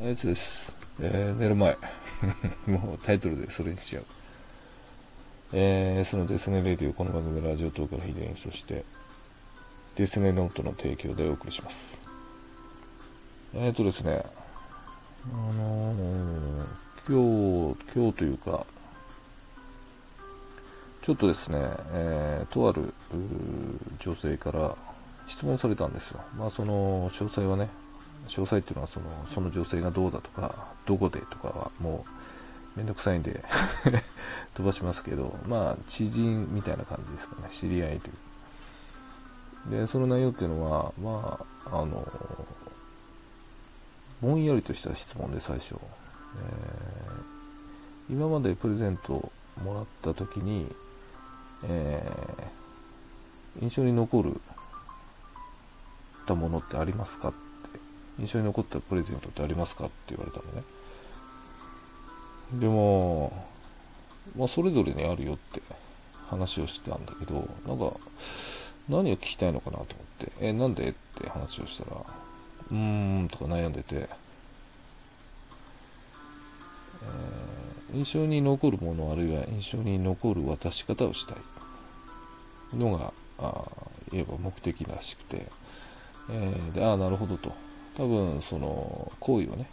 [0.00, 0.76] あいつです。
[1.00, 1.76] えー寝る前。
[2.68, 4.04] もうタイトルでそれにしちゃう。
[5.52, 8.84] えー、そのデスネレディオ、この番組はラジオトークのヒデイン、そして、
[9.96, 12.00] デスネノートの提供でお送りします。
[13.54, 14.22] えーとですね、
[15.32, 16.66] あのー
[17.08, 18.64] 今日、今日というか、
[21.02, 21.58] ちょっとですね、
[21.90, 22.94] えーとある
[23.98, 24.76] 女性から
[25.26, 26.20] 質問されたんですよ。
[26.36, 27.68] まあ、その詳細はね、
[28.26, 32.04] 詳細っていうのはそのその女性がどうだとか、どこでとかはも
[32.76, 33.42] うめんどくさいんで
[34.54, 38.12] 飛ばしますけど、まあ、知人みたいな感じですかね、知り合いとい
[39.68, 39.70] う。
[39.80, 42.06] で、その内容っていうのは、まあ、あの、
[44.20, 47.28] ぼんやりとした質問で最初、えー
[48.10, 50.66] 今までプレゼントをもらった時に、
[51.64, 54.40] えー印象に残る
[56.26, 57.30] たものってありますか？
[57.30, 57.32] っ
[58.18, 60.62] 印象に残ったプレゼントってありますかって言われたのね。
[62.54, 63.46] でも
[64.36, 65.62] まあそれぞれにあるよって
[66.28, 67.96] 話をしてたんだけどなんか
[68.88, 70.88] 何を聞きたいのかなと思ってえなんで？
[70.88, 71.96] って話をしたら
[72.70, 82.76] うーんとか悩んでて、えー印象に残るものあるいは印象に残る渡し方をしたい。
[82.76, 83.64] のがあ
[84.12, 85.46] 言えば目的らしくて、
[86.30, 87.52] えーでああなるほどと。
[87.98, 89.68] 多分その好意をね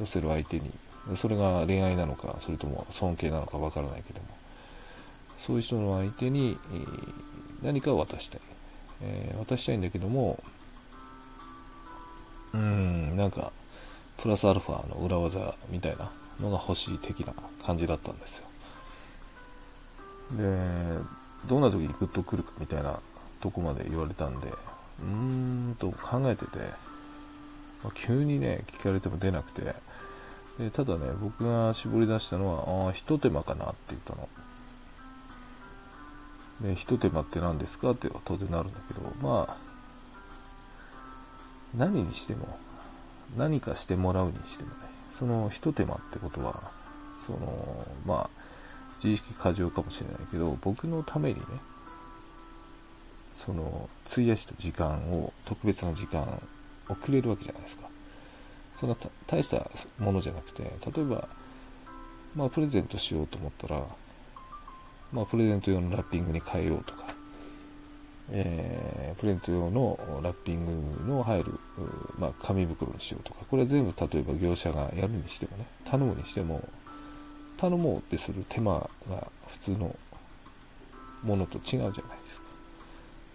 [0.00, 0.72] 寄せる相手に
[1.14, 4.26] それが恋愛なのかそれとも尊敬なのかわからないけども
[5.38, 6.58] そういう人の相手に、
[7.62, 8.40] 何かを渡したい、
[9.02, 10.42] えー渡したいんだけども
[12.52, 13.52] うんなんか
[14.16, 16.10] プラスアルファの裏技みたいな
[16.40, 18.44] のが欲しい的な感じだったんですよ。
[20.32, 20.42] で
[21.48, 22.98] どんな時にグッとくるかみたいな
[23.40, 26.58] とこまで言われたんでうーんと考えてて、
[27.84, 29.74] まあ急にね聞かれても出なくて。
[30.58, 34.28] でただね僕が絞り出したのはああひと手間かなって言ったの。
[36.62, 39.56] でひと手間って何ですかって当然なるんだけどまあ
[41.76, 42.58] 何にしても
[43.36, 44.76] 何かしてもらうにしてもね
[45.12, 46.70] そのひと手間ってことは
[47.26, 48.30] そのまあ
[48.96, 51.42] 自意識過剰かもしれないけど僕のためにね
[53.34, 56.40] その費やした時間を特別な時間
[56.88, 57.88] をくれるわけじゃないですか。
[58.76, 61.28] そんな大したものじゃなくて例えば
[62.34, 63.82] まあプレゼントしようと思ったら
[65.12, 67.06] まあプレゼント用のラッピングに変えようとか
[68.30, 70.66] えープレゼント用のラッピン
[71.06, 71.58] グの入る、
[72.18, 76.68] まあ、紙袋にしようとかこれは全部例えば業者がやるにしてもね頼むにしても
[77.56, 79.96] 頼もうってする手間が普通の
[81.22, 82.45] ものと違うじゃないですか。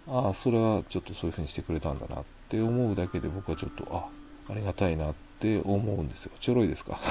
[0.08, 4.06] ああそれはちょっとそういう風にしてくれたんだなって思うだけで僕はちょっとあ
[4.50, 6.98] ありがたいなって思うんですよちょろいですか？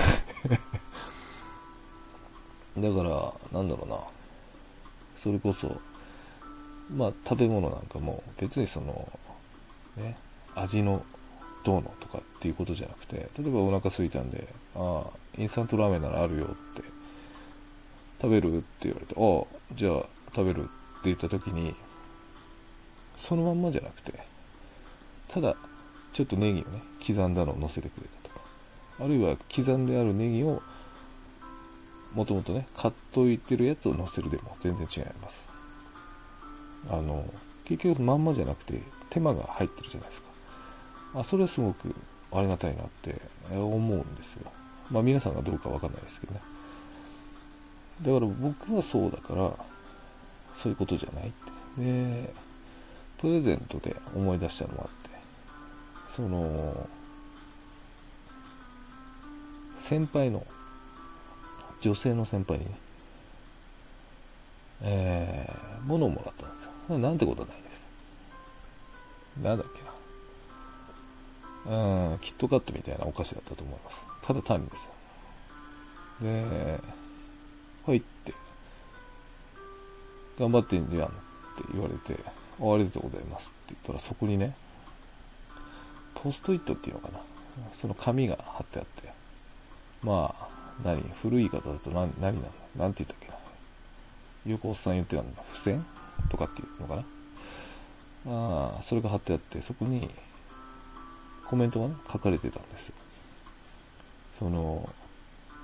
[2.78, 3.98] だからなんだろうな
[5.16, 5.80] それこそ
[6.94, 9.08] まあ食べ物なんかも別にその
[9.98, 10.18] ね
[10.56, 11.04] 味の
[11.64, 16.84] どうのとかっていうことじゃなくて例えばお腹空いたんで「ああインスタントラーメンならあるよ」って
[18.22, 20.72] 「食べる?」って言われて「ああじゃあ食べる」って
[21.06, 21.76] 言った時に
[23.22, 24.14] そのまんまじゃなくて
[25.28, 25.56] ただ
[26.12, 28.42] ちょっとネギをね刻んだのを乗せてくれたとか
[29.00, 30.62] あるいは刻んであるネギを
[32.16, 35.48] もともとね買っといてるやつを乗せるでも全然違います。
[36.90, 37.32] あの
[37.64, 40.30] 結局まんまじゃなくて手間が入ってるじゃないですか。
[41.14, 41.94] あそれはすごく
[42.34, 43.22] ありがたいなって
[43.52, 44.52] 思うんですよ。
[44.90, 46.42] まあ皆さんがどうかわかんないですけどね。
[48.02, 49.54] だから僕はそうだから
[50.56, 51.32] そういうことじゃないっ
[51.78, 51.82] て。
[51.82, 52.34] で
[53.22, 55.10] プレゼントで思い出したのもあって
[56.08, 56.88] その
[59.76, 60.46] 先輩の
[61.80, 62.78] 女性の先輩にね
[64.84, 66.98] えー、物をもらったんですよ。
[66.98, 67.88] なんてことないです。
[69.42, 69.68] なんだっ
[71.66, 72.12] けな。
[72.14, 74.06] うん、キットカットみたいなお菓子だったと思います。
[74.24, 74.92] ただ単にですよ。
[76.22, 76.80] で、
[77.86, 78.34] はいって、
[80.40, 81.18] 頑張ってんじゃんって
[81.74, 82.20] 言われて、
[82.62, 84.56] あありがとうございますって言ったらそこにね、
[86.16, 87.20] ポストイットっていうのかな。
[87.74, 89.12] その紙が貼ってあって、
[90.04, 90.48] まあ、
[90.84, 91.02] 何？
[91.22, 92.48] 古い言い方だと何、何なの？
[92.78, 94.52] なんて言ったっけな。
[94.54, 95.86] よくおっさん言ってたのが付箋
[96.30, 97.04] とかっていうのかな。
[98.28, 100.10] ああそれが貼ってあってそこに
[101.48, 102.96] コメントがね書かれてたんですよ。
[104.40, 104.88] その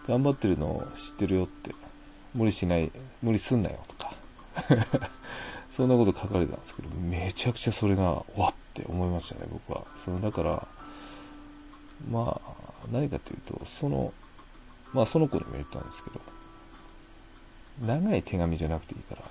[0.07, 1.75] 頑張ってるのを知ってるよって。
[2.35, 2.91] 無理しない
[3.23, 4.13] 無理すんなよとか。
[5.77, 9.85] そんなこと書かれたんですけどめちゃくちゃそれがわって思いましたね僕は。
[9.95, 10.68] そのだから
[12.09, 12.56] まあ
[12.91, 14.12] 何かというとその
[14.91, 16.19] まあその子にも言ったんですけど
[17.85, 19.21] 長い手紙じゃなくていいから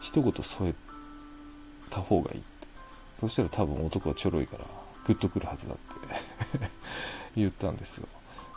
[0.00, 0.74] 一言添え
[1.88, 2.48] た方がいいって。
[3.20, 4.64] そしたら多分男はちょろいから
[5.06, 5.76] グッとくるはずだっ
[6.58, 6.68] て
[7.36, 8.08] 言ったんですよ。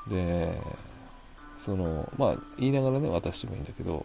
[0.10, 0.60] で
[1.60, 4.04] そのまあ言いながらね渡してもいいんだけど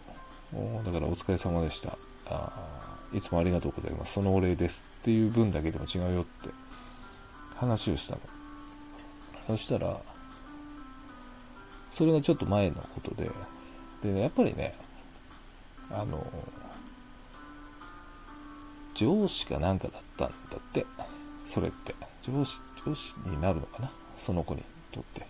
[0.85, 1.97] だからお疲れ様でした。
[2.27, 2.64] あ
[3.13, 4.13] いつもありがとうございます。
[4.13, 4.83] そのお礼です。
[5.01, 6.49] っていう分だけでも違うよって。
[7.55, 8.21] 話をしたの。
[9.47, 9.99] そしたら
[11.91, 13.29] それがちょっと前のことで。
[14.03, 14.75] でやっぱりね
[15.91, 16.25] あの
[18.93, 20.85] 上司かなんかだったんだって。
[21.47, 21.95] それって。
[22.21, 23.91] 上司上司になるのかな？
[24.17, 25.25] その子にとって。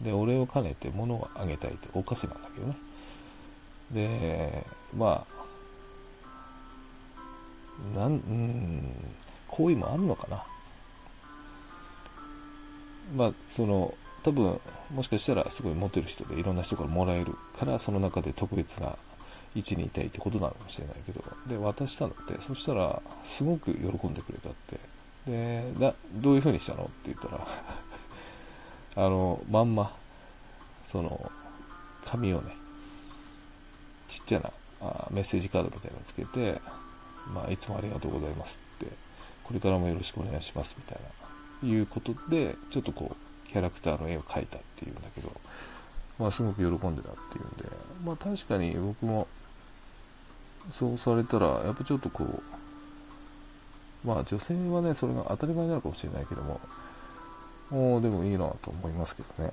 [0.00, 2.76] でお礼を兼ねて物をあげたいっておかしなんだけどね。
[3.92, 4.64] で
[4.96, 5.33] まあ
[7.94, 8.94] なんうん
[9.48, 10.44] 好意もあるのかな？
[13.16, 14.60] まあその多分
[14.94, 18.96] もしかしたらすごいモテる人でいろんな人からもらえるからその中で特別な
[19.54, 21.22] 位置にいたいってことなのかもしれないけど。
[21.46, 24.78] で渡したのってそしたらすごく喜んでくれたって。
[25.26, 27.46] でだどういう風にしたのって言ったら
[29.06, 29.94] あのまんま
[30.82, 31.30] その
[32.04, 32.54] 紙をね
[34.08, 34.50] ちっちゃな
[34.82, 36.60] あメッセージカードみたいなのをつけて、
[37.32, 38.92] まあ、いつもありがとうございますって
[39.44, 40.98] これからもよろしくお願いしますみたい
[41.62, 45.32] ないうことでちょっとこうキャラクターの絵を描いたっていうんだけど、
[46.18, 47.64] まあ、すごく喜んでたっていうんで、
[48.04, 49.26] まあ、確かに僕も
[50.70, 56.60] そうされたらやっぱちょっとこうまあ女性はねそれが当たり前なのかもしれないけども
[57.70, 59.52] もうでもいいなと思いますけどね。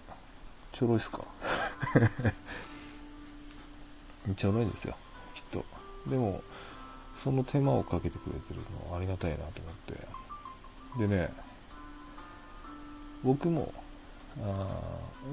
[0.74, 1.22] ちょろいっすか？
[4.36, 4.96] ちょろいですよ
[5.34, 5.66] きっと。
[6.08, 6.42] でも
[7.16, 9.44] その手間をかけてくれてるのはありがたいなと
[10.98, 11.08] 思って。
[11.08, 11.34] でね
[13.24, 13.74] 僕も
[14.40, 14.68] あ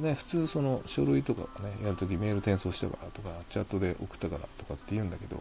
[0.03, 5.41] ね、普通その書類とかねやるときメール転送したからとかチャットで送ったからとかって言うんだけど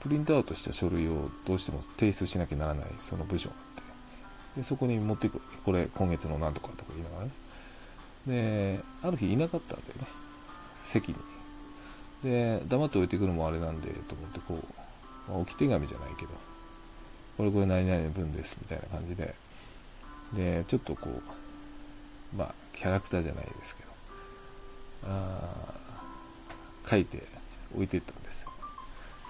[0.00, 4.60] プリントアウトした書類をどうしても提出しなきゃならないその部署があって。
[4.60, 5.30] でそこに持ってい。
[5.30, 7.30] くこれ今月の何とかとか言いながらね。
[8.26, 10.06] である日いなかったんだよね。
[10.84, 11.16] 席に。
[12.22, 14.64] で黙って置いてくるのもあれなんでと思ってこう、
[15.28, 16.32] まあ、置き手紙じゃないけど
[17.36, 19.34] これこれ何々の分ですみたいな感じで
[20.34, 23.88] でちょっとこうまあキャラクターじゃないですけど
[25.04, 25.74] あ
[26.88, 27.22] 書いて
[27.74, 28.50] 置いてったんですよ。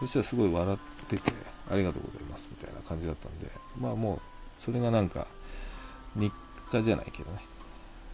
[0.00, 0.79] そしたらすごい笑っ
[1.09, 1.33] てて
[1.71, 3.47] ありがとうございますみたいな感じだったんで
[3.79, 4.21] まあもう
[4.59, 5.27] それがなんか
[6.17, 6.33] 日
[6.71, 7.38] 課じゃないけどね。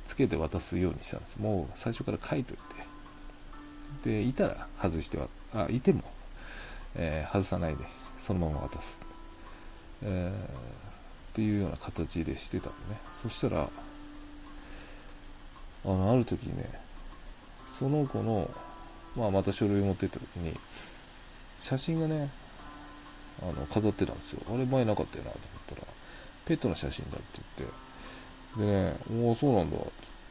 [0.07, 1.37] つけて渡すようにしたんです。
[1.37, 2.63] もう最初から書いといて。
[4.05, 6.03] でいたら外してはあいても、
[6.97, 7.85] えー、外さないで
[8.19, 9.01] そのまま渡す、
[10.03, 10.35] えー、っ
[11.35, 12.99] ていうような形でしてたのね。
[13.21, 13.69] そしたら
[15.85, 16.69] あのある時にね
[17.67, 18.51] その子の、
[19.17, 20.53] まあ、また書類を持ってった時に
[21.61, 22.31] 写真がね
[23.41, 24.43] あの飾ってたんですよ。
[24.53, 25.83] あれ前なかったよなと思ったら
[26.45, 27.89] ペットの写真だって言って。
[28.57, 29.91] でね「おおそうなんだ」って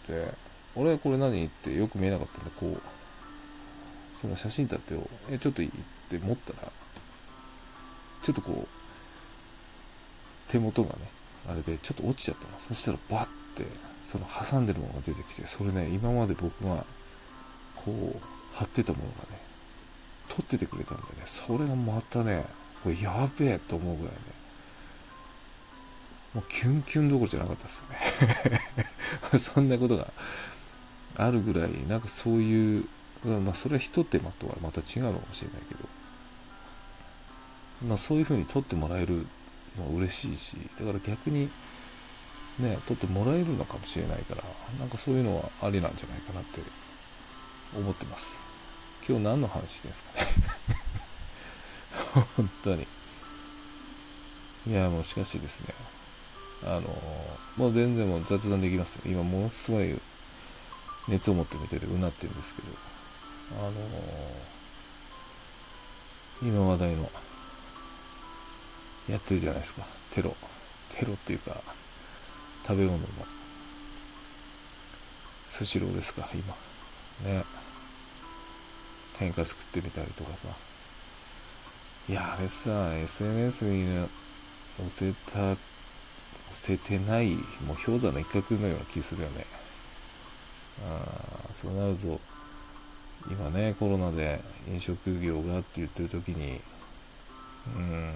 [0.09, 0.33] 言って
[0.75, 2.81] 「俺これ何?」ってよく見えなかったんでこう
[4.19, 5.77] その写真立てを「えちょっといい?」って
[6.17, 6.71] 持ったら
[8.21, 10.95] ちょっとこう手元がね
[11.49, 12.59] あれでちょっと落ちちゃったの。
[12.59, 13.65] そしたらバッて
[14.05, 16.85] その挟んでるものが出てきてそれね今まで僕が
[17.75, 19.39] こう貼ってたものがね
[20.29, 21.09] 取っててくれたんでね。
[21.25, 22.45] それがまたね
[22.83, 24.19] これやべえと思うぐらいね
[26.33, 29.39] もうキュンキュンどころじゃなかったですよね。
[29.39, 30.11] そんなことが
[31.15, 32.85] あるぐらいなんかそういう
[33.23, 35.96] まあそれは一手間とはまた違うのかもしれないけど。
[37.85, 39.25] まあそういう風に取ってもらえる
[39.77, 41.49] のは嬉しいしだから逆に
[42.59, 44.43] ね取ってもらえるのかもしれないから
[44.79, 46.61] なんかそういうのはありなんじゃないかなって
[47.75, 48.39] 思ってます。
[49.07, 50.27] 今日何の話ですかね。
[52.35, 52.87] 本当に。
[54.67, 55.73] いやもうしかしですね。
[56.63, 56.81] あの
[57.55, 59.95] もう全然もう雑談できます今ものすごい
[61.07, 62.67] 熱を持って見ててうなってるんですけど。
[63.59, 63.71] あの
[66.41, 67.09] 今話題の
[69.09, 69.85] やってるじゃないですか。
[70.11, 70.35] テロ。
[70.97, 71.61] テロっていうか
[72.65, 73.07] 食べ物の
[75.49, 76.55] スシローですか今。
[77.31, 77.45] ね。
[79.17, 80.47] 天かす食ってみたりとかさ。
[82.09, 84.07] いやあれさ SNS に
[84.77, 85.57] 載せた載
[86.51, 87.31] せてない
[87.65, 89.45] もう氷山の一角のような気するよね。
[90.87, 92.19] あそうなると
[93.29, 96.61] 今ねコロナで飲食業がって言ってる時に
[97.75, 98.13] うん。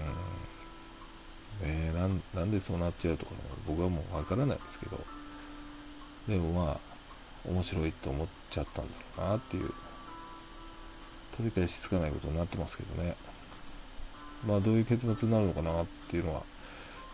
[1.62, 3.32] ねなんなんでそうなっちゃうとか
[3.66, 4.98] 僕はもうわからないですけど
[6.28, 6.92] でもまあ
[7.48, 9.70] 面白いと思っちゃったんだろうなっていう
[11.36, 13.16] 取り返しつかないことになってますけどね。
[14.46, 16.42] まあどういう結末になるのかなっていうのは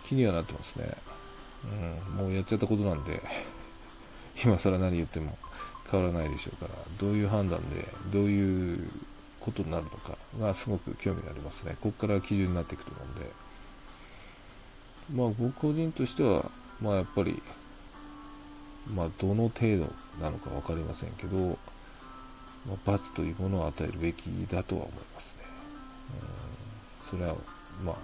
[0.04, 0.96] 気にはなってますね。
[2.08, 3.22] うんもうやっちゃったことなんで
[4.44, 5.36] 今更何言っても
[5.90, 8.88] 変わらないでしょうからどういう判断でどういう
[9.40, 11.76] ことになるのかがすごく興味がありますね。
[11.80, 13.47] ここから基準になっていくと思うんで。
[15.12, 16.50] まあ僕個人としては
[16.80, 17.42] まあやっぱり
[18.94, 21.36] まあどの程度なのか分かりませんけど、
[22.66, 25.44] まあ、罰というものを与えるべきだとは思いますね。
[27.02, 27.08] うん。
[27.08, 27.36] それは
[27.84, 27.96] まあ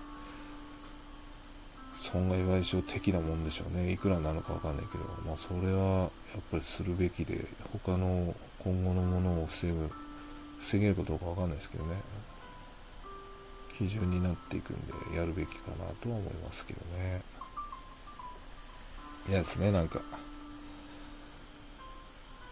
[1.97, 3.93] 損害賠償的なもんでしょうね。
[3.93, 6.11] いくらなのか分かんないけどまあそれはやっ
[6.51, 9.91] ぱりするべきで他の今後のものを防ぐ
[10.59, 11.97] 防げるかどうか分かんないですけどね。
[13.79, 17.23] 基準になっていくんでやるべきかなとは思いますけどね。
[19.29, 20.01] 嫌ですねなんか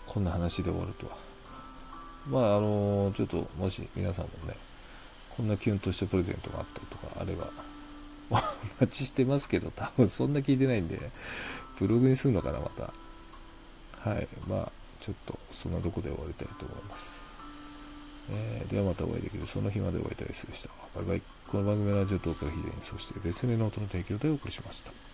[0.07, 1.17] こんな話で終わるとは。
[2.29, 4.57] まああのちょっともし皆さんもね
[5.37, 7.51] こんなキュンとしたプレゼントがあったりとかあれば
[8.31, 8.35] お
[8.81, 11.11] 待ちしてますけど多分そんな聞いてないんで
[11.79, 12.93] ブログにするのかなまた。
[14.09, 14.29] はい。
[14.49, 17.32] まあちょっとそんなとこで終わりたいと思います。
[18.31, 20.71] えー、ではまたお会いできるその日までお会いいたいですでした。
[20.95, 21.23] バイバイ。
[21.49, 25.12] この番組はラジオトークがヒデに、そして別名の音の提供でお送りしました。